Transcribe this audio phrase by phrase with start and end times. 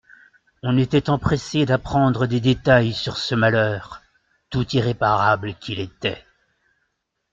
[0.63, 4.01] On était empressé d'apprendre des détails sur ce malheur,
[4.49, 6.25] tout irréparable qu'il était.